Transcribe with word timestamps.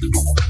Thank 0.00 0.14
you. 0.14 0.49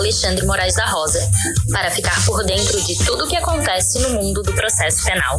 Alexandre 0.01 0.43
Moraes 0.47 0.75
da 0.75 0.87
Rosa, 0.87 1.19
para 1.71 1.91
ficar 1.91 2.25
por 2.25 2.43
dentro 2.43 2.83
de 2.87 2.97
tudo 3.05 3.25
o 3.25 3.29
que 3.29 3.35
acontece 3.35 4.01
no 4.01 4.19
mundo 4.19 4.41
do 4.41 4.51
processo 4.55 5.05
penal. 5.05 5.37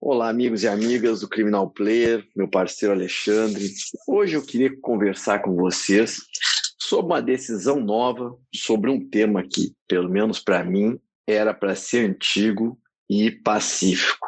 Olá, 0.00 0.28
amigos 0.28 0.64
e 0.64 0.68
amigas 0.68 1.20
do 1.20 1.28
Criminal 1.28 1.70
Player, 1.70 2.26
meu 2.34 2.48
parceiro 2.48 2.92
Alexandre. 2.92 3.70
Hoje 4.04 4.34
eu 4.34 4.42
queria 4.42 4.68
conversar 4.80 5.38
com 5.38 5.54
vocês 5.54 6.18
sobre 6.76 7.06
uma 7.06 7.22
decisão 7.22 7.78
nova, 7.78 8.36
sobre 8.52 8.90
um 8.90 9.08
tema 9.08 9.44
que, 9.44 9.72
pelo 9.86 10.08
menos 10.08 10.40
para 10.40 10.64
mim, 10.64 10.98
era 11.28 11.54
para 11.54 11.76
ser 11.76 12.10
antigo 12.10 12.76
e 13.08 13.30
pacífico. 13.30 14.26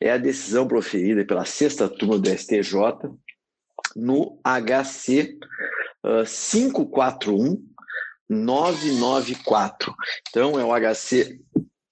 É 0.00 0.12
a 0.12 0.16
decisão 0.16 0.66
proferida 0.66 1.26
pela 1.26 1.44
sexta 1.44 1.90
turma 1.90 2.18
do 2.18 2.30
STJ 2.30 2.72
no 3.94 4.40
HC 4.42 5.38
uh, 6.04 6.24
541 6.24 7.70
994. 8.30 9.94
Então, 10.28 10.58
é 10.58 10.64
o 10.64 10.72
HC 10.72 11.38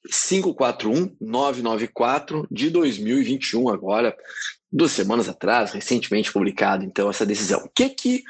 541-994 0.09 2.47
de 2.51 2.71
2021, 2.71 3.69
agora, 3.69 4.17
duas 4.71 4.93
semanas 4.93 5.29
atrás, 5.29 5.73
recentemente 5.73 6.33
publicado, 6.33 6.85
então, 6.85 7.11
essa 7.11 7.27
decisão. 7.27 7.65
O 7.65 7.69
que, 7.69 7.91
que 7.91 8.23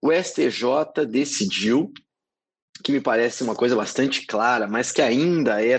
o 0.00 0.12
STJ 0.12 1.04
decidiu, 1.08 1.92
que 2.84 2.92
me 2.92 3.00
parece 3.00 3.42
uma 3.42 3.56
coisa 3.56 3.74
bastante 3.74 4.24
clara, 4.26 4.68
mas 4.68 4.92
que 4.92 5.02
ainda 5.02 5.60
é 5.64 5.76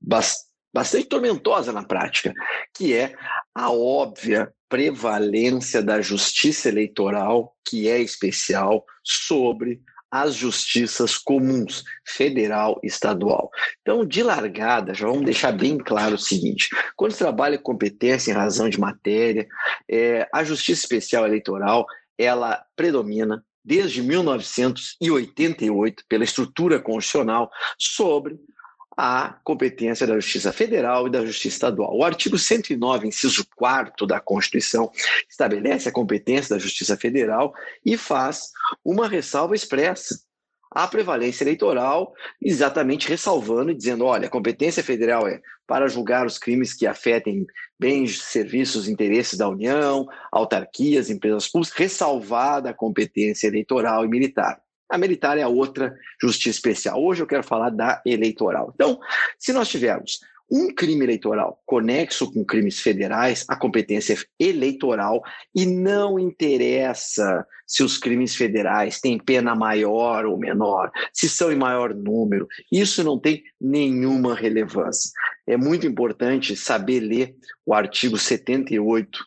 bastante 0.00 1.06
tormentosa 1.06 1.72
na 1.72 1.84
prática, 1.84 2.34
que 2.74 2.92
é 2.92 3.14
a 3.54 3.70
óbvia 3.70 4.52
prevalência 4.68 5.82
da 5.82 6.00
justiça 6.00 6.68
eleitoral, 6.68 7.56
que 7.64 7.88
é 7.88 8.00
especial, 8.00 8.84
sobre 9.02 9.80
as 10.10 10.34
justiças 10.34 11.18
comuns, 11.18 11.84
federal 12.06 12.80
e 12.82 12.86
estadual. 12.86 13.50
Então, 13.82 14.06
de 14.06 14.22
largada, 14.22 14.94
já 14.94 15.06
vamos 15.06 15.24
deixar 15.24 15.52
bem 15.52 15.76
claro 15.78 16.14
o 16.14 16.18
seguinte: 16.18 16.68
quando 16.96 17.12
se 17.12 17.18
trabalha 17.18 17.58
competência 17.58 18.30
em 18.30 18.34
razão 18.34 18.68
de 18.68 18.80
matéria, 18.80 19.46
é, 19.90 20.28
a 20.32 20.44
justiça 20.44 20.82
especial 20.82 21.26
eleitoral 21.26 21.86
ela 22.16 22.64
predomina 22.74 23.44
desde 23.64 24.02
1988 24.02 26.04
pela 26.08 26.24
estrutura 26.24 26.80
constitucional 26.80 27.50
sobre 27.78 28.36
a 29.00 29.38
competência 29.44 30.04
da 30.08 30.18
Justiça 30.18 30.52
Federal 30.52 31.06
e 31.06 31.10
da 31.10 31.24
Justiça 31.24 31.54
Estadual. 31.54 31.96
O 31.96 32.02
artigo 32.02 32.36
109, 32.36 33.06
inciso 33.06 33.46
4 33.54 34.04
da 34.04 34.18
Constituição, 34.18 34.90
estabelece 35.30 35.88
a 35.88 35.92
competência 35.92 36.56
da 36.56 36.60
Justiça 36.60 36.96
Federal 36.96 37.54
e 37.86 37.96
faz 37.96 38.50
uma 38.84 39.06
ressalva 39.06 39.54
expressa 39.54 40.18
à 40.72 40.88
prevalência 40.88 41.44
eleitoral, 41.44 42.12
exatamente 42.42 43.08
ressalvando 43.08 43.70
e 43.70 43.74
dizendo: 43.76 44.04
olha, 44.04 44.26
a 44.26 44.30
competência 44.30 44.82
federal 44.82 45.28
é 45.28 45.40
para 45.64 45.86
julgar 45.86 46.26
os 46.26 46.36
crimes 46.36 46.74
que 46.74 46.84
afetem 46.84 47.46
bens, 47.78 48.20
serviços, 48.20 48.88
interesses 48.88 49.38
da 49.38 49.48
União, 49.48 50.08
autarquias, 50.32 51.08
empresas 51.08 51.46
públicas, 51.46 51.78
ressalvada 51.78 52.70
a 52.70 52.74
competência 52.74 53.46
eleitoral 53.46 54.04
e 54.04 54.08
militar. 54.08 54.60
A 54.88 54.96
militar 54.96 55.38
é 55.38 55.42
a 55.42 55.48
outra 55.48 55.94
justiça 56.20 56.56
especial. 56.56 57.02
Hoje 57.02 57.22
eu 57.22 57.26
quero 57.26 57.42
falar 57.42 57.70
da 57.70 58.00
eleitoral. 58.06 58.72
Então, 58.74 58.98
se 59.38 59.52
nós 59.52 59.68
tivermos 59.68 60.20
um 60.50 60.74
crime 60.74 61.04
eleitoral 61.04 61.60
conexo 61.66 62.32
com 62.32 62.44
crimes 62.44 62.80
federais, 62.80 63.44
a 63.48 63.54
competência 63.54 64.14
é 64.14 64.44
eleitoral 64.44 65.22
e 65.54 65.66
não 65.66 66.18
interessa 66.18 67.46
se 67.66 67.82
os 67.82 67.98
crimes 67.98 68.34
federais 68.34 68.98
têm 68.98 69.18
pena 69.18 69.54
maior 69.54 70.24
ou 70.24 70.38
menor, 70.38 70.90
se 71.12 71.28
são 71.28 71.52
em 71.52 71.56
maior 71.56 71.94
número, 71.94 72.48
isso 72.72 73.04
não 73.04 73.18
tem 73.18 73.44
nenhuma 73.60 74.34
relevância. 74.34 75.10
É 75.46 75.56
muito 75.56 75.86
importante 75.86 76.56
saber 76.56 77.00
ler 77.00 77.36
o 77.66 77.74
artigo 77.74 78.16
78 78.16 79.18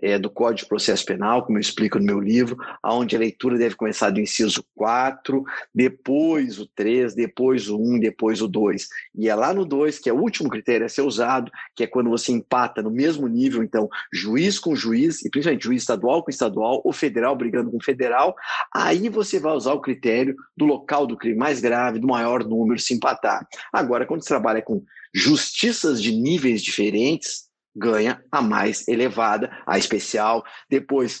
é, 0.00 0.18
do 0.18 0.30
Código 0.30 0.64
de 0.64 0.68
Processo 0.68 1.04
Penal, 1.04 1.44
como 1.44 1.58
eu 1.58 1.60
explico 1.60 1.98
no 1.98 2.04
meu 2.04 2.20
livro, 2.20 2.56
onde 2.84 3.16
a 3.16 3.18
leitura 3.18 3.58
deve 3.58 3.74
começar 3.74 4.10
do 4.10 4.20
inciso 4.20 4.64
4, 4.74 5.44
depois 5.74 6.58
o 6.58 6.66
3, 6.66 7.14
depois 7.14 7.68
o 7.68 7.78
1, 7.78 8.00
depois 8.00 8.42
o 8.42 8.48
2. 8.48 8.88
E 9.14 9.28
é 9.28 9.34
lá 9.34 9.54
no 9.54 9.64
2 9.64 9.98
que 9.98 10.10
é 10.10 10.12
o 10.12 10.20
último 10.20 10.50
critério 10.50 10.86
a 10.86 10.88
ser 10.88 11.02
usado, 11.02 11.50
que 11.74 11.84
é 11.84 11.86
quando 11.86 12.10
você 12.10 12.32
empata 12.32 12.82
no 12.82 12.90
mesmo 12.90 13.26
nível, 13.26 13.62
então, 13.62 13.88
juiz 14.12 14.58
com 14.58 14.76
juiz, 14.76 15.24
e 15.24 15.30
principalmente 15.30 15.64
juiz 15.64 15.82
estadual 15.82 16.22
com 16.22 16.30
estadual, 16.30 16.80
ou 16.84 16.92
federal 16.92 17.36
brigando 17.36 17.70
com 17.70 17.80
federal, 17.80 18.34
aí 18.74 19.08
você 19.08 19.38
vai 19.38 19.52
usar 19.52 19.72
o 19.72 19.80
critério 19.80 20.36
do 20.56 20.64
local 20.64 21.06
do 21.06 21.16
crime 21.16 21.36
mais 21.36 21.60
grave, 21.60 21.98
do 21.98 22.06
maior 22.06 22.44
número, 22.44 22.78
se 22.80 22.94
empatar. 22.94 23.46
Agora, 23.72 24.06
quando 24.06 24.22
você 24.22 24.28
trabalha 24.28 24.62
com 24.62 24.82
justiças 25.14 26.02
de 26.02 26.12
níveis 26.12 26.62
diferentes, 26.62 27.45
ganha 27.76 28.24
a 28.32 28.40
mais 28.40 28.88
elevada, 28.88 29.50
a 29.66 29.78
especial. 29.78 30.44
Depois, 30.68 31.20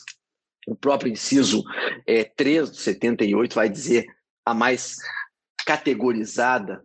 o 0.66 0.74
próprio 0.74 1.12
inciso 1.12 1.62
é, 2.06 2.24
3 2.24 2.70
do 2.70 2.76
78 2.76 3.54
vai 3.54 3.68
dizer 3.68 4.06
a 4.44 4.54
mais 4.54 4.96
categorizada, 5.66 6.82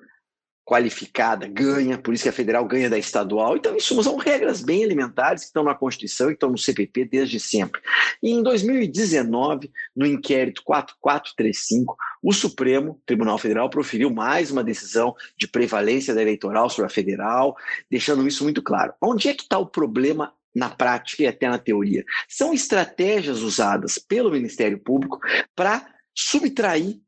qualificada, 0.65 1.47
ganha, 1.47 1.97
por 1.97 2.13
isso 2.13 2.23
que 2.23 2.29
a 2.29 2.33
federal 2.33 2.65
ganha 2.65 2.89
da 2.89 2.97
estadual. 2.97 3.57
Então, 3.57 3.75
isso 3.75 4.01
são 4.03 4.15
regras 4.15 4.61
bem 4.61 4.83
elementares 4.83 5.41
que 5.41 5.47
estão 5.47 5.63
na 5.63 5.75
Constituição 5.75 6.29
e 6.29 6.33
estão 6.33 6.49
no 6.49 6.57
CPP 6.57 7.05
desde 7.05 7.39
sempre. 7.39 7.81
E 8.21 8.31
em 8.31 8.43
2019, 8.43 9.71
no 9.95 10.05
inquérito 10.05 10.61
4435, 10.63 11.97
o 12.23 12.31
Supremo 12.31 13.01
Tribunal 13.05 13.37
Federal 13.37 13.69
proferiu 13.69 14.09
mais 14.09 14.51
uma 14.51 14.63
decisão 14.63 15.15
de 15.37 15.47
prevalência 15.47 16.13
da 16.13 16.21
eleitoral 16.21 16.69
sobre 16.69 16.85
a 16.85 16.93
federal, 16.93 17.55
deixando 17.89 18.27
isso 18.27 18.43
muito 18.43 18.61
claro. 18.61 18.93
Onde 19.01 19.29
é 19.29 19.33
que 19.33 19.43
está 19.43 19.57
o 19.57 19.65
problema 19.65 20.33
na 20.53 20.69
prática 20.69 21.23
e 21.23 21.27
até 21.27 21.49
na 21.49 21.57
teoria? 21.57 22.05
São 22.29 22.53
estratégias 22.53 23.41
usadas 23.41 23.97
pelo 23.97 24.31
Ministério 24.31 24.79
Público 24.79 25.19
para 25.55 25.85
subtrair 26.15 26.99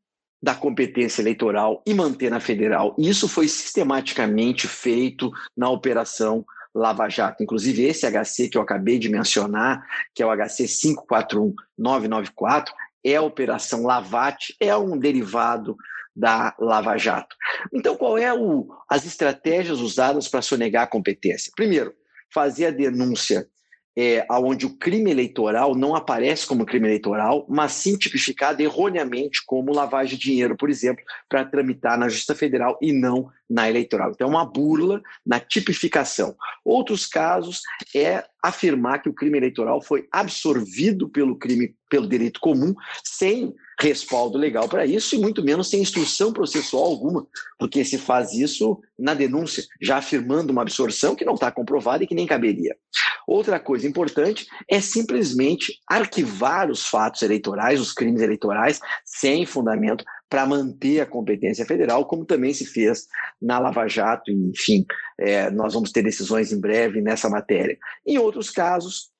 da 0.43 0.53
competência 0.53 1.21
eleitoral 1.21 1.81
e 1.87 1.93
manter 1.93 2.29
na 2.29 2.41
federal. 2.41 2.93
Isso 2.97 3.29
foi 3.29 3.47
sistematicamente 3.47 4.67
feito 4.67 5.31
na 5.55 5.69
operação 5.69 6.45
Lava 6.75 7.07
Jato. 7.07 7.41
Inclusive, 7.41 7.83
esse 7.83 8.05
HC 8.05 8.49
que 8.49 8.57
eu 8.57 8.61
acabei 8.61 8.99
de 8.99 9.07
mencionar, 9.07 9.87
que 10.13 10.21
é 10.21 10.25
o 10.25 10.35
HC 10.35 10.67
541994, 10.67 12.73
é 13.05 13.15
a 13.15 13.21
Operação 13.21 13.83
Lavate, 13.83 14.53
é 14.59 14.75
um 14.75 14.97
derivado 14.97 15.77
da 16.13 16.53
Lava 16.59 16.97
Jato. 16.97 17.37
Então, 17.71 17.95
qual 17.95 18.17
é 18.17 18.33
o, 18.33 18.67
as 18.89 19.05
estratégias 19.05 19.79
usadas 19.79 20.27
para 20.27 20.41
sonegar 20.41 20.83
a 20.83 20.87
competência? 20.87 21.53
Primeiro, 21.55 21.93
fazer 22.33 22.65
a 22.65 22.71
denúncia 22.71 23.47
é, 23.95 24.25
onde 24.31 24.65
o 24.65 24.75
crime 24.75 25.11
eleitoral 25.11 25.75
não 25.75 25.95
aparece 25.95 26.47
como 26.47 26.65
crime 26.65 26.87
eleitoral, 26.87 27.45
mas 27.49 27.73
sim 27.73 27.95
tipificado 27.95 28.61
erroneamente 28.61 29.43
como 29.45 29.73
lavagem 29.73 30.17
de 30.17 30.23
dinheiro, 30.23 30.57
por 30.57 30.69
exemplo, 30.69 31.03
para 31.29 31.45
tramitar 31.45 31.97
na 31.97 32.09
Justiça 32.09 32.35
Federal 32.35 32.77
e 32.81 32.91
não 32.91 33.29
na 33.49 33.69
eleitoral. 33.69 34.11
Então, 34.11 34.27
é 34.27 34.29
uma 34.29 34.45
burla 34.45 35.01
na 35.25 35.39
tipificação. 35.39 36.35
Outros 36.65 37.05
casos 37.05 37.61
é 37.95 38.23
afirmar 38.41 39.01
que 39.01 39.09
o 39.09 39.13
crime 39.13 39.37
eleitoral 39.37 39.81
foi 39.81 40.07
absorvido 40.11 41.07
pelo 41.07 41.37
crime, 41.37 41.75
pelo 41.89 42.07
direito 42.07 42.39
comum, 42.39 42.73
sem 43.03 43.53
respaldo 43.79 44.37
legal 44.37 44.67
para 44.67 44.85
isso 44.85 45.15
e 45.15 45.19
muito 45.19 45.43
menos 45.43 45.69
sem 45.69 45.81
instrução 45.81 46.31
processual 46.31 46.83
alguma, 46.83 47.25
porque 47.57 47.83
se 47.83 47.97
faz 47.97 48.33
isso 48.33 48.79
na 48.97 49.13
denúncia, 49.13 49.63
já 49.81 49.97
afirmando 49.97 50.51
uma 50.51 50.61
absorção 50.61 51.15
que 51.15 51.25
não 51.25 51.33
está 51.33 51.51
comprovada 51.51 52.03
e 52.03 52.07
que 52.07 52.15
nem 52.15 52.27
caberia. 52.27 52.75
Outra 53.27 53.59
coisa 53.59 53.87
importante 53.87 54.45
é 54.69 54.81
simplesmente 54.81 55.79
arquivar 55.87 56.69
os 56.69 56.85
fatos 56.85 57.21
eleitorais, 57.21 57.79
os 57.79 57.93
crimes 57.93 58.21
eleitorais, 58.21 58.79
sem 59.05 59.45
fundamento 59.45 60.03
para 60.29 60.45
manter 60.45 60.99
a 60.99 61.05
competência 61.05 61.65
federal, 61.65 62.05
como 62.05 62.25
também 62.25 62.53
se 62.53 62.65
fez 62.65 63.07
na 63.41 63.59
Lava 63.59 63.87
Jato, 63.87 64.31
e, 64.31 64.33
enfim, 64.33 64.85
é, 65.17 65.49
nós 65.51 65.73
vamos 65.73 65.91
ter 65.91 66.01
decisões 66.01 66.51
em 66.51 66.59
breve 66.59 67.01
nessa 67.01 67.29
matéria. 67.29 67.77
Em 68.05 68.17
outros 68.17 68.49
casos, 68.49 69.11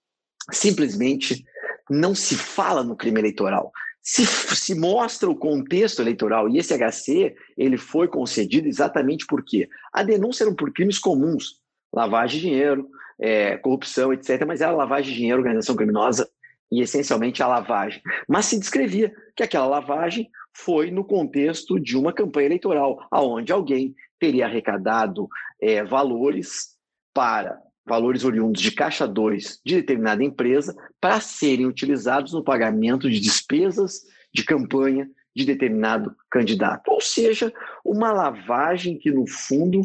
simplesmente 0.51 1.43
não 1.89 2.15
se 2.15 2.35
fala 2.35 2.83
no 2.83 2.95
crime 2.95 3.19
eleitoral. 3.19 3.71
Se, 4.03 4.25
se, 4.55 4.75
mostra 4.75 5.29
o 5.29 5.35
contexto 5.35 6.01
eleitoral 6.01 6.49
e 6.49 6.57
esse 6.57 6.77
HC 6.77 7.35
ele 7.57 7.77
foi 7.77 8.07
concedido 8.07 8.67
exatamente 8.67 9.25
porque 9.25 9.69
a 9.93 10.03
denúncia 10.03 10.43
era 10.43 10.53
por 10.53 10.71
crimes 10.73 10.99
comuns, 10.99 11.61
lavagem 11.93 12.41
de 12.41 12.47
dinheiro, 12.47 12.89
é, 13.19 13.57
corrupção, 13.57 14.11
etc. 14.11 14.45
Mas 14.45 14.61
era 14.61 14.71
lavagem 14.71 15.11
de 15.11 15.17
dinheiro, 15.17 15.39
organização 15.39 15.75
criminosa 15.75 16.29
e 16.71 16.81
essencialmente 16.81 17.41
a 17.41 17.47
lavagem. 17.47 18.01
Mas 18.27 18.45
se 18.45 18.59
descrevia 18.59 19.13
que 19.35 19.43
aquela 19.43 19.67
lavagem 19.67 20.29
foi 20.55 20.91
no 20.91 21.03
contexto 21.03 21.79
de 21.79 21.97
uma 21.97 22.11
campanha 22.13 22.47
eleitoral, 22.47 23.07
aonde 23.09 23.51
alguém 23.51 23.95
teria 24.19 24.45
arrecadado 24.45 25.27
é, 25.61 25.83
valores 25.83 26.77
para 27.13 27.59
valores 27.85 28.23
oriundos 28.23 28.61
de 28.61 28.71
caixa 28.71 29.07
2 29.07 29.61
de 29.65 29.75
determinada 29.75 30.23
empresa 30.23 30.75
para 30.99 31.19
serem 31.19 31.65
utilizados 31.65 32.33
no 32.33 32.43
pagamento 32.43 33.09
de 33.09 33.19
despesas 33.19 34.03
de 34.33 34.43
campanha 34.43 35.09
de 35.35 35.45
determinado 35.45 36.15
candidato. 36.29 36.89
Ou 36.89 37.01
seja, 37.01 37.51
uma 37.83 38.11
lavagem 38.11 38.97
que, 38.97 39.11
no 39.11 39.27
fundo, 39.27 39.81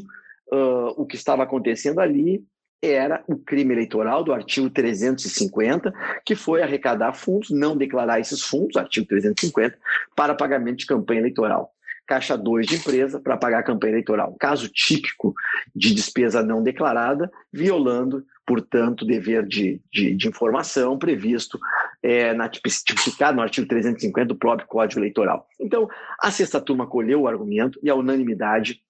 uh, 0.52 0.94
o 0.96 1.06
que 1.06 1.16
estava 1.16 1.42
acontecendo 1.42 2.00
ali 2.00 2.44
era 2.80 3.24
o 3.26 3.36
crime 3.36 3.74
eleitoral 3.74 4.22
do 4.22 4.32
artigo 4.32 4.70
350, 4.70 5.92
que 6.24 6.36
foi 6.36 6.62
arrecadar 6.62 7.12
fundos, 7.12 7.50
não 7.50 7.76
declarar 7.76 8.20
esses 8.20 8.42
fundos, 8.42 8.76
artigo 8.76 9.06
350, 9.08 9.76
para 10.14 10.34
pagamento 10.34 10.78
de 10.78 10.86
campanha 10.86 11.20
eleitoral 11.20 11.74
caixa 12.08 12.38
2 12.38 12.66
de 12.66 12.76
empresa 12.76 13.20
para 13.20 13.37
pagar 13.37 13.58
a 13.58 13.62
campanha 13.62 13.93
eleitoral. 13.93 14.34
Caso 14.40 14.66
típico 14.69 15.34
de 15.76 15.94
despesa 15.94 16.43
não 16.43 16.62
declarada, 16.62 17.31
violando, 17.52 18.25
portanto, 18.46 19.02
o 19.02 19.06
dever 19.06 19.46
de, 19.46 19.81
de, 19.93 20.14
de 20.14 20.26
informação 20.26 20.99
previsto 20.99 21.58
é, 22.02 22.32
na, 22.32 22.49
tipificado 22.49 23.37
no 23.37 23.43
artigo 23.43 23.69
350 23.69 24.26
do 24.26 24.37
próprio 24.38 24.66
Código 24.66 25.00
Eleitoral. 25.00 25.46
Então, 25.60 25.87
a 26.19 26.31
sexta 26.31 26.58
turma 26.58 26.87
colheu 26.87 27.22
o 27.22 27.28
argumento 27.28 27.78
e 27.82 27.90
a 27.90 27.94
unanimidade 27.94 28.81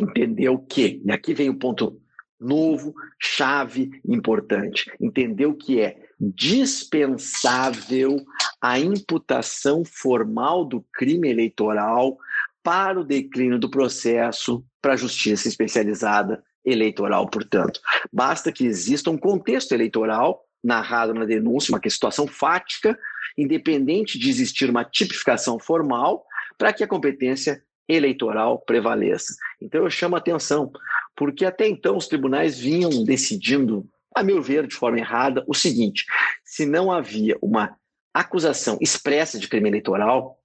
entendeu 0.00 0.58
que, 0.58 1.00
e 1.04 1.12
aqui 1.12 1.32
vem 1.32 1.48
o 1.48 1.58
ponto 1.58 2.00
novo, 2.38 2.92
chave, 3.18 3.90
importante, 4.04 4.90
entendeu 5.00 5.54
que 5.54 5.80
é 5.80 5.96
dispensável 6.18 8.16
a 8.60 8.78
imputação 8.78 9.84
formal 9.84 10.64
do 10.64 10.84
crime 10.92 11.30
eleitoral 11.30 12.18
para 12.66 12.98
o 12.98 13.04
declínio 13.04 13.60
do 13.60 13.70
processo 13.70 14.66
para 14.82 14.94
a 14.94 14.96
justiça 14.96 15.46
especializada 15.46 16.42
eleitoral, 16.64 17.30
portanto. 17.30 17.78
Basta 18.12 18.50
que 18.50 18.66
exista 18.66 19.08
um 19.08 19.16
contexto 19.16 19.70
eleitoral 19.70 20.44
narrado 20.64 21.14
na 21.14 21.24
denúncia, 21.24 21.72
uma 21.72 21.80
situação 21.88 22.26
fática, 22.26 22.98
independente 23.38 24.18
de 24.18 24.28
existir 24.28 24.68
uma 24.68 24.84
tipificação 24.84 25.60
formal, 25.60 26.26
para 26.58 26.72
que 26.72 26.82
a 26.82 26.88
competência 26.88 27.62
eleitoral 27.88 28.58
prevaleça. 28.58 29.32
Então 29.62 29.84
eu 29.84 29.90
chamo 29.90 30.16
a 30.16 30.18
atenção, 30.18 30.72
porque 31.14 31.44
até 31.44 31.68
então 31.68 31.96
os 31.96 32.08
tribunais 32.08 32.58
vinham 32.58 33.04
decidindo, 33.04 33.88
a 34.12 34.24
meu 34.24 34.42
ver, 34.42 34.66
de 34.66 34.74
forma 34.74 34.98
errada, 34.98 35.44
o 35.46 35.54
seguinte: 35.54 36.04
se 36.44 36.66
não 36.66 36.90
havia 36.90 37.38
uma 37.40 37.76
acusação 38.12 38.76
expressa 38.80 39.38
de 39.38 39.46
crime 39.46 39.68
eleitoral, 39.68 40.40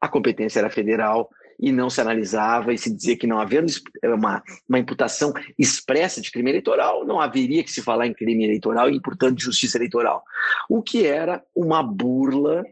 a 0.00 0.08
competência 0.08 0.60
era 0.60 0.70
federal 0.70 1.28
e 1.58 1.72
não 1.72 1.90
se 1.90 2.00
analisava 2.00 2.72
e 2.72 2.78
se 2.78 2.94
dizia 2.94 3.16
que 3.16 3.26
não 3.26 3.38
havendo 3.38 3.72
uma, 4.04 4.42
uma 4.68 4.78
imputação 4.78 5.32
expressa 5.58 6.20
de 6.20 6.30
crime 6.30 6.50
eleitoral, 6.50 7.04
não 7.04 7.20
haveria 7.20 7.64
que 7.64 7.70
se 7.70 7.82
falar 7.82 8.06
em 8.06 8.14
crime 8.14 8.44
eleitoral 8.44 8.88
e, 8.88 9.00
portanto, 9.00 9.42
justiça 9.42 9.76
eleitoral. 9.76 10.22
O 10.68 10.82
que 10.82 11.04
era 11.04 11.42
uma 11.54 11.82
burla, 11.82 12.64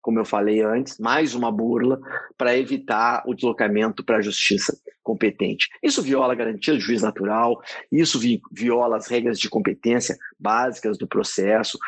como 0.00 0.18
eu 0.18 0.24
falei 0.24 0.62
antes, 0.62 0.98
mais 0.98 1.34
uma 1.34 1.50
burla 1.50 2.00
para 2.38 2.56
evitar 2.56 3.22
o 3.26 3.34
deslocamento 3.34 4.04
para 4.04 4.18
a 4.18 4.22
justiça 4.22 4.78
competente. 5.02 5.68
Isso 5.82 6.02
viola 6.02 6.32
a 6.32 6.36
garantia 6.36 6.74
do 6.74 6.80
juiz 6.80 7.02
natural, 7.02 7.60
isso 7.90 8.20
viola 8.52 8.96
as 8.96 9.08
regras 9.08 9.38
de 9.38 9.48
competência 9.48 10.16
básicas 10.38 10.96
do 10.96 11.08
processo. 11.08 11.78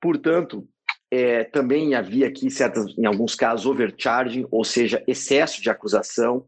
Portanto, 0.00 0.66
é, 1.10 1.44
também 1.44 1.94
havia 1.94 2.26
aqui, 2.26 2.50
certas, 2.50 2.86
em 2.98 3.06
alguns 3.06 3.34
casos, 3.34 3.66
overcharging, 3.66 4.46
ou 4.50 4.64
seja, 4.64 5.02
excesso 5.06 5.62
de 5.62 5.70
acusação 5.70 6.44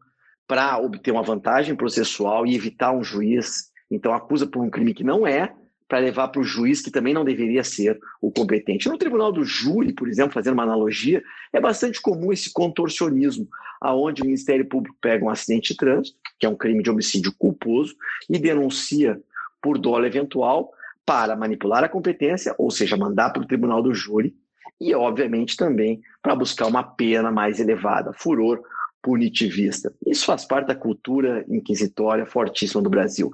para 0.46 0.78
obter 0.78 1.12
uma 1.12 1.22
vantagem 1.22 1.76
processual 1.76 2.46
e 2.46 2.54
evitar 2.54 2.92
um 2.92 3.04
juiz. 3.04 3.70
Então, 3.90 4.12
acusa 4.12 4.46
por 4.46 4.62
um 4.62 4.70
crime 4.70 4.94
que 4.94 5.04
não 5.04 5.26
é, 5.26 5.52
para 5.86 5.98
levar 5.98 6.28
para 6.28 6.40
o 6.40 6.44
juiz 6.44 6.82
que 6.82 6.90
também 6.90 7.14
não 7.14 7.24
deveria 7.24 7.64
ser 7.64 7.98
o 8.20 8.30
competente. 8.30 8.88
No 8.88 8.98
tribunal 8.98 9.32
do 9.32 9.44
júri, 9.44 9.92
por 9.92 10.08
exemplo, 10.08 10.32
fazendo 10.32 10.54
uma 10.54 10.64
analogia, 10.64 11.22
é 11.52 11.60
bastante 11.60 12.00
comum 12.00 12.32
esse 12.32 12.52
contorcionismo, 12.52 13.48
aonde 13.80 14.22
o 14.22 14.24
Ministério 14.24 14.66
Público 14.66 14.96
pega 15.00 15.24
um 15.24 15.30
acidente 15.30 15.72
de 15.72 15.78
trânsito, 15.78 16.18
que 16.38 16.44
é 16.44 16.48
um 16.48 16.56
crime 16.56 16.82
de 16.82 16.90
homicídio 16.90 17.32
culposo, 17.38 17.94
e 18.28 18.38
denuncia 18.38 19.18
por 19.62 19.78
dolo 19.78 20.04
eventual 20.04 20.72
para 21.06 21.34
manipular 21.34 21.82
a 21.82 21.88
competência, 21.88 22.54
ou 22.58 22.70
seja, 22.70 22.96
mandar 22.96 23.30
para 23.30 23.42
o 23.42 23.46
tribunal 23.46 23.82
do 23.82 23.94
júri 23.94 24.36
e, 24.80 24.94
obviamente, 24.94 25.56
também 25.56 26.00
para 26.22 26.34
buscar 26.34 26.66
uma 26.66 26.82
pena 26.82 27.30
mais 27.30 27.60
elevada, 27.60 28.12
furor 28.12 28.60
punitivista. 29.02 29.92
Isso 30.06 30.26
faz 30.26 30.44
parte 30.44 30.68
da 30.68 30.74
cultura 30.74 31.44
inquisitória 31.48 32.26
fortíssima 32.26 32.82
do 32.82 32.90
Brasil. 32.90 33.30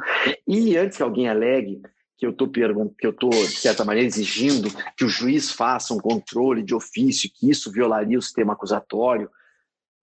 E 0.47 0.77
antes 0.77 0.97
que 0.97 1.03
alguém 1.03 1.29
alegue 1.29 1.81
que 2.17 2.27
eu 2.27 2.31
estou 2.31 2.49
que 2.49 3.07
eu 3.07 3.11
estou 3.11 3.31
de 3.31 3.57
certa 3.57 3.85
maneira 3.85 4.07
exigindo 4.07 4.69
que 4.97 5.05
o 5.05 5.09
juiz 5.09 5.51
faça 5.51 5.93
um 5.93 5.99
controle 5.99 6.63
de 6.63 6.75
ofício, 6.75 7.31
que 7.33 7.51
isso 7.51 7.73
violaria 7.73 8.19
o 8.19 8.23
sistema 8.23 8.53
acusatório, 8.53 9.29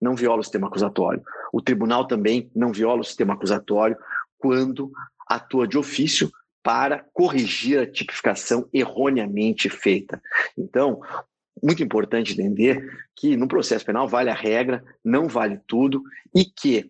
não 0.01 0.15
viola 0.15 0.41
o 0.41 0.43
sistema 0.43 0.67
acusatório. 0.67 1.23
O 1.53 1.61
tribunal 1.61 2.07
também 2.07 2.51
não 2.55 2.73
viola 2.73 3.01
o 3.01 3.05
sistema 3.05 3.33
acusatório 3.33 3.95
quando 4.37 4.91
atua 5.27 5.67
de 5.67 5.77
ofício 5.77 6.31
para 6.63 7.05
corrigir 7.13 7.79
a 7.79 7.89
tipificação 7.89 8.67
erroneamente 8.71 9.69
feita. 9.69 10.21
Então, 10.57 11.01
muito 11.61 11.83
importante 11.83 12.33
entender 12.33 12.87
que 13.15 13.35
no 13.35 13.47
processo 13.47 13.85
penal 13.85 14.07
vale 14.07 14.29
a 14.29 14.35
regra, 14.35 14.83
não 15.03 15.27
vale 15.27 15.59
tudo, 15.67 16.03
e 16.35 16.45
que 16.45 16.89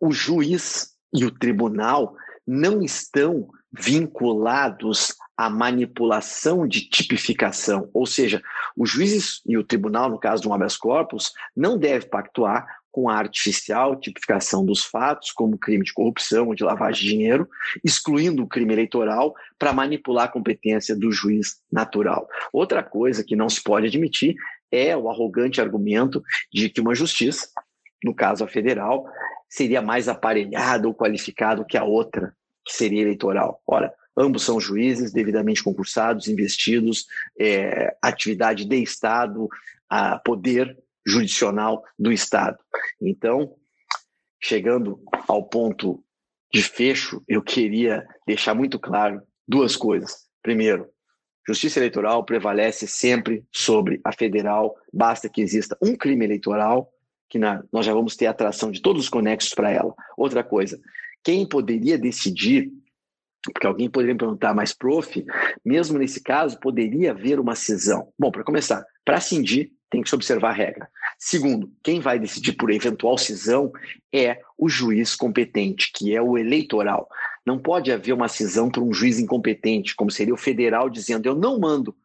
o 0.00 0.12
juiz 0.12 0.94
e 1.12 1.24
o 1.24 1.30
tribunal 1.30 2.16
não 2.46 2.82
estão 2.82 3.48
vinculados 3.72 5.14
à 5.38 5.48
manipulação 5.48 6.66
de 6.66 6.80
tipificação, 6.80 7.88
ou 7.94 8.04
seja, 8.04 8.42
os 8.76 8.90
juízes 8.90 9.40
e 9.46 9.56
o 9.56 9.62
tribunal, 9.62 10.10
no 10.10 10.18
caso 10.18 10.42
de 10.42 10.48
um 10.48 10.52
habeas 10.52 10.76
corpus, 10.76 11.32
não 11.56 11.78
deve 11.78 12.06
pactuar 12.06 12.66
com 12.90 13.08
a 13.08 13.14
artificial 13.14 13.94
tipificação 13.94 14.66
dos 14.66 14.84
fatos, 14.84 15.30
como 15.30 15.56
crime 15.56 15.84
de 15.84 15.92
corrupção 15.92 16.48
ou 16.48 16.54
de 16.56 16.64
lavagem 16.64 17.04
de 17.04 17.10
dinheiro, 17.10 17.48
excluindo 17.84 18.42
o 18.42 18.48
crime 18.48 18.72
eleitoral 18.72 19.32
para 19.56 19.72
manipular 19.72 20.24
a 20.24 20.32
competência 20.32 20.96
do 20.96 21.12
juiz 21.12 21.58
natural. 21.70 22.26
Outra 22.52 22.82
coisa 22.82 23.22
que 23.22 23.36
não 23.36 23.48
se 23.48 23.62
pode 23.62 23.86
admitir 23.86 24.34
é 24.72 24.96
o 24.96 25.08
arrogante 25.08 25.60
argumento 25.60 26.20
de 26.52 26.68
que 26.68 26.80
uma 26.80 26.96
justiça, 26.96 27.48
no 28.02 28.12
caso 28.12 28.42
a 28.42 28.48
federal, 28.48 29.06
seria 29.48 29.80
mais 29.80 30.08
aparelhada 30.08 30.88
ou 30.88 30.94
qualificada 30.94 31.64
que 31.64 31.76
a 31.76 31.84
outra, 31.84 32.34
que 32.64 32.72
seria 32.72 33.02
eleitoral. 33.02 33.62
Ora, 33.64 33.94
ambos 34.18 34.42
são 34.42 34.60
juízes 34.60 35.12
devidamente 35.12 35.62
concursados, 35.62 36.26
investidos, 36.26 37.06
é, 37.38 37.96
atividade 38.02 38.64
de 38.64 38.82
Estado, 38.82 39.48
a 39.88 40.18
poder 40.18 40.76
jurisdicional 41.06 41.84
do 41.98 42.12
Estado. 42.12 42.58
Então, 43.00 43.54
chegando 44.42 45.00
ao 45.26 45.44
ponto 45.44 46.02
de 46.52 46.62
fecho, 46.62 47.22
eu 47.28 47.42
queria 47.42 48.06
deixar 48.26 48.54
muito 48.54 48.78
claro 48.78 49.22
duas 49.46 49.76
coisas. 49.76 50.26
Primeiro, 50.42 50.88
justiça 51.46 51.78
eleitoral 51.78 52.24
prevalece 52.24 52.86
sempre 52.86 53.44
sobre 53.52 54.00
a 54.04 54.12
federal, 54.12 54.76
basta 54.92 55.28
que 55.28 55.40
exista 55.40 55.76
um 55.80 55.96
crime 55.96 56.24
eleitoral, 56.24 56.92
que 57.28 57.38
na, 57.38 57.62
nós 57.72 57.86
já 57.86 57.92
vamos 57.92 58.16
ter 58.16 58.26
atração 58.26 58.70
de 58.70 58.82
todos 58.82 59.04
os 59.04 59.08
conexos 59.08 59.54
para 59.54 59.70
ela. 59.70 59.94
Outra 60.16 60.42
coisa, 60.42 60.80
quem 61.22 61.46
poderia 61.46 61.98
decidir, 61.98 62.70
porque 63.52 63.66
alguém 63.66 63.90
poderia 63.90 64.14
me 64.14 64.18
perguntar, 64.18 64.54
mas 64.54 64.72
prof, 64.72 65.24
mesmo 65.64 65.98
nesse 65.98 66.22
caso, 66.22 66.58
poderia 66.60 67.10
haver 67.10 67.40
uma 67.40 67.54
cisão? 67.54 68.12
Bom, 68.18 68.30
para 68.30 68.44
começar, 68.44 68.84
para 69.04 69.20
cindir, 69.20 69.72
tem 69.90 70.02
que 70.02 70.08
se 70.08 70.14
observar 70.14 70.50
a 70.50 70.54
regra. 70.54 70.88
Segundo, 71.18 71.72
quem 71.82 72.00
vai 72.00 72.18
decidir 72.18 72.52
por 72.52 72.70
eventual 72.70 73.16
cisão 73.16 73.72
é 74.12 74.40
o 74.56 74.68
juiz 74.68 75.16
competente, 75.16 75.90
que 75.94 76.14
é 76.14 76.20
o 76.20 76.36
eleitoral. 76.36 77.08
Não 77.44 77.58
pode 77.58 77.90
haver 77.90 78.12
uma 78.12 78.28
cisão 78.28 78.70
por 78.70 78.82
um 78.82 78.92
juiz 78.92 79.18
incompetente, 79.18 79.96
como 79.96 80.10
seria 80.10 80.34
o 80.34 80.38
federal 80.38 80.90
dizendo: 80.90 81.26
eu 81.26 81.34
não 81.34 81.58
mando 81.58 81.96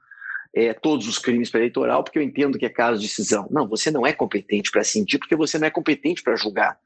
é, 0.53 0.73
todos 0.73 1.07
os 1.07 1.17
crimes 1.17 1.49
para 1.49 1.59
eleitoral 1.59 2.03
porque 2.03 2.19
eu 2.19 2.23
entendo 2.23 2.57
que 2.57 2.65
é 2.65 2.69
caso 2.69 3.01
de 3.01 3.09
cisão. 3.09 3.47
Não, 3.51 3.67
você 3.67 3.91
não 3.91 4.05
é 4.05 4.13
competente 4.13 4.71
para 4.71 4.83
cindir 4.83 5.19
porque 5.19 5.35
você 5.35 5.57
não 5.57 5.67
é 5.67 5.71
competente 5.71 6.23
para 6.23 6.35
julgar, 6.35 6.77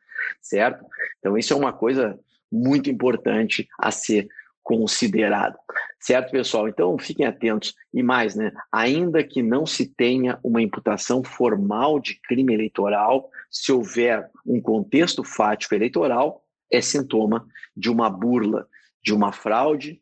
certo? 0.42 0.84
Então, 1.20 1.38
isso 1.38 1.54
é 1.54 1.56
uma 1.56 1.74
coisa 1.74 2.20
muito 2.52 2.90
importante 2.90 3.68
a 3.78 3.92
ser 3.92 4.28
considerado. 4.68 5.56
Certo, 5.98 6.30
pessoal? 6.30 6.68
Então 6.68 6.98
fiquem 7.00 7.26
atentos. 7.26 7.74
E 7.94 8.04
mais, 8.04 8.36
né? 8.36 8.52
Ainda 8.70 9.24
que 9.24 9.42
não 9.42 9.66
se 9.66 9.86
tenha 9.86 10.38
uma 10.44 10.62
imputação 10.62 11.24
formal 11.24 12.02
de 12.02 12.20
crime 12.20 12.54
eleitoral, 12.54 13.30
se 13.50 13.72
houver 13.72 14.30
um 14.46 14.60
contexto 14.60 15.24
fático 15.24 15.74
eleitoral, 15.74 16.44
é 16.70 16.82
sintoma 16.82 17.48
de 17.76 17.90
uma 17.90 18.10
burla, 18.10 18.68
de 19.02 19.14
uma 19.14 19.32
fraude 19.32 20.02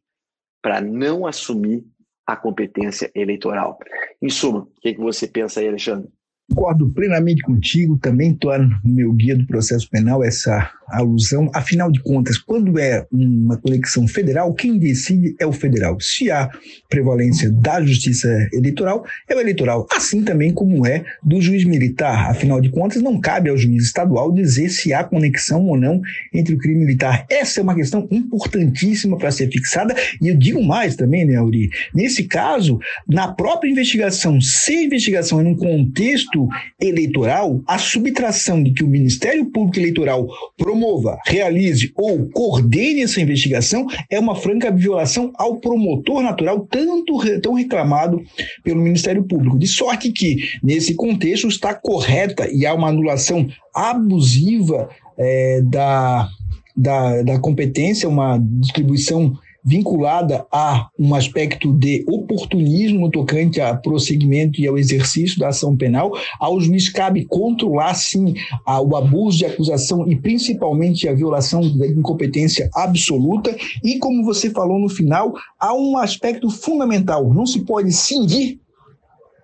para 0.63 0.81
não 0.81 1.27
assumir 1.27 1.85
a 2.25 2.35
competência 2.35 3.11
eleitoral. 3.13 3.77
Em 4.19 4.29
suma, 4.29 4.61
o 4.61 4.81
que, 4.81 4.95
que 4.95 4.99
você 4.99 5.27
pensa 5.27 5.59
aí, 5.59 5.67
Alexandre? 5.67 6.09
Concordo 6.49 6.91
plenamente 6.91 7.43
contigo, 7.43 7.99
também 7.99 8.31
estou 8.31 8.57
no 8.57 8.79
meu 8.83 9.13
guia 9.13 9.37
do 9.37 9.45
processo 9.45 9.87
penal 9.91 10.23
essa 10.23 10.71
alusão. 10.87 11.49
Afinal 11.53 11.91
de 11.91 12.01
contas, 12.01 12.37
quando 12.37 12.77
é 12.79 13.05
uma 13.11 13.57
conexão 13.57 14.07
federal, 14.07 14.53
quem 14.53 14.77
decide 14.77 15.35
é 15.39 15.45
o 15.45 15.51
federal. 15.51 15.99
Se 15.99 16.29
há 16.31 16.49
prevalência 16.89 17.51
da 17.51 17.81
justiça 17.83 18.27
eleitoral, 18.53 19.05
é 19.29 19.35
o 19.35 19.39
eleitoral, 19.39 19.87
assim 19.91 20.23
também 20.23 20.53
como 20.53 20.85
é 20.85 21.03
do 21.23 21.41
juiz 21.41 21.63
militar. 21.63 22.29
Afinal 22.29 22.61
de 22.61 22.69
contas, 22.69 23.01
não 23.01 23.19
cabe 23.19 23.49
ao 23.49 23.57
juiz 23.57 23.83
estadual 23.83 24.31
dizer 24.31 24.69
se 24.69 24.93
há 24.93 25.03
conexão 25.03 25.65
ou 25.67 25.77
não 25.77 26.01
entre 26.33 26.55
o 26.55 26.57
crime 26.57 26.79
militar. 26.79 27.25
Essa 27.29 27.59
é 27.59 27.63
uma 27.63 27.75
questão 27.75 28.07
importantíssima 28.11 29.17
para 29.17 29.31
ser 29.31 29.49
fixada, 29.51 29.95
e 30.21 30.27
eu 30.27 30.35
digo 30.35 30.63
mais 30.63 30.95
também, 30.95 31.25
né, 31.25 31.35
Auri? 31.35 31.69
Nesse 31.93 32.23
caso, 32.23 32.79
na 33.07 33.27
própria 33.27 33.69
investigação, 33.69 34.39
se 34.41 34.73
a 34.73 34.83
investigação 34.83 35.39
é 35.39 35.43
num 35.43 35.55
contexto 35.55 36.47
eleitoral, 36.79 37.61
a 37.67 37.77
subtração 37.77 38.61
de 38.63 38.71
que 38.71 38.83
o 38.83 38.87
Ministério 38.87 39.45
Público 39.45 39.79
Eleitoral 39.79 40.27
promova, 40.75 41.17
realize 41.25 41.91
ou 41.95 42.27
coordene 42.29 43.01
essa 43.01 43.21
investigação 43.21 43.87
é 44.09 44.19
uma 44.19 44.35
franca 44.35 44.69
violação 44.69 45.31
ao 45.35 45.57
promotor 45.57 46.21
natural, 46.21 46.67
tanto 46.69 47.17
tão 47.41 47.53
reclamado 47.53 48.21
pelo 48.63 48.81
Ministério 48.81 49.23
Público. 49.23 49.57
De 49.57 49.67
sorte 49.67 50.11
que, 50.11 50.37
nesse 50.61 50.93
contexto, 50.93 51.47
está 51.47 51.73
correta 51.73 52.47
e 52.51 52.65
há 52.65 52.73
uma 52.73 52.89
anulação 52.89 53.47
abusiva 53.73 54.89
é, 55.17 55.61
da, 55.61 56.27
da, 56.75 57.21
da 57.23 57.39
competência, 57.39 58.09
uma 58.09 58.37
distribuição 58.37 59.33
vinculada 59.65 60.45
a 60.51 60.89
um 60.97 61.15
aspecto 61.15 61.73
de 61.73 62.05
oportunismo 62.07 63.09
tocante 63.09 63.59
a 63.59 63.75
prosseguimento 63.75 64.61
e 64.61 64.67
ao 64.67 64.77
exercício 64.77 65.39
da 65.39 65.47
ação 65.47 65.75
penal. 65.75 66.11
Ao 66.39 66.61
juiz 66.61 66.89
cabe 66.89 67.25
controlar, 67.25 67.95
sim, 67.95 68.35
o 68.67 68.95
abuso 68.95 69.39
de 69.39 69.45
acusação 69.45 70.09
e 70.09 70.15
principalmente 70.15 71.09
a 71.09 71.13
violação 71.13 71.61
da 71.77 71.87
incompetência 71.87 72.69
absoluta. 72.75 73.55
E, 73.83 73.97
como 73.97 74.23
você 74.23 74.51
falou 74.51 74.77
no 74.77 74.89
final, 74.89 75.33
há 75.59 75.73
um 75.73 75.97
aspecto 75.97 76.49
fundamental: 76.49 77.33
não 77.33 77.45
se 77.45 77.61
pode 77.65 77.91
cindir 77.91 78.59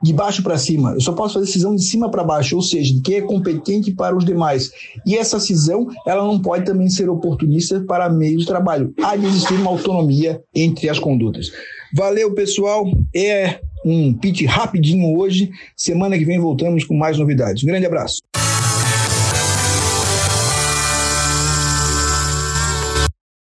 de 0.01 0.13
baixo 0.13 0.41
para 0.43 0.57
cima. 0.57 0.93
Eu 0.93 1.01
só 1.01 1.13
posso 1.13 1.35
fazer 1.35 1.45
cisão 1.45 1.75
de 1.75 1.83
cima 1.83 2.09
para 2.09 2.23
baixo, 2.23 2.55
ou 2.55 2.61
seja, 2.61 2.93
de 2.93 3.01
quem 3.01 3.15
é 3.15 3.21
competente 3.21 3.91
para 3.91 4.15
os 4.15 4.25
demais. 4.25 4.71
E 5.05 5.15
essa 5.15 5.39
cisão, 5.39 5.87
ela 6.05 6.25
não 6.25 6.39
pode 6.39 6.65
também 6.65 6.89
ser 6.89 7.09
oportunista 7.09 7.83
para 7.87 8.09
meios 8.09 8.41
de 8.41 8.47
trabalho. 8.47 8.93
Há 9.03 9.15
de 9.15 9.25
existir 9.25 9.53
uma 9.55 9.69
autonomia 9.69 10.41
entre 10.53 10.89
as 10.89 10.99
condutas. 10.99 11.51
Valeu, 11.95 12.33
pessoal. 12.33 12.85
É 13.13 13.59
um 13.85 14.13
pitch 14.13 14.45
rapidinho 14.45 15.17
hoje. 15.17 15.49
Semana 15.75 16.17
que 16.17 16.25
vem 16.25 16.39
voltamos 16.39 16.83
com 16.83 16.95
mais 16.95 17.17
novidades. 17.17 17.63
Um 17.63 17.67
grande 17.67 17.85
abraço. 17.85 18.19